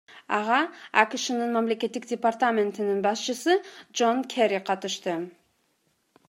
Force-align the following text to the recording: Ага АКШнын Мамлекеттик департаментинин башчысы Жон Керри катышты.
Ага 0.37 0.59
АКШнын 1.01 1.53
Мамлекеттик 1.57 2.07
департаментинин 2.11 3.03
башчысы 3.07 3.59
Жон 4.01 4.25
Керри 4.35 4.63
катышты. 4.71 5.17